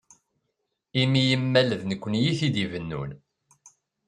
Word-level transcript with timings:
Imi 1.01 1.21
imal 1.35 1.69
d 1.79 1.81
nekkni 1.85 2.19
i 2.31 2.33
t-id-ibennun. 2.39 3.11